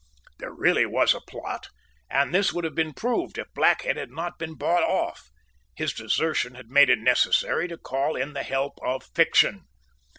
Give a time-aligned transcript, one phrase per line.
[0.39, 1.69] There really was a plot;
[2.09, 5.29] and this would have been proved if Blackhead had not been bought off.
[5.75, 9.65] His desertion had made it necessary to call in the help of fiction.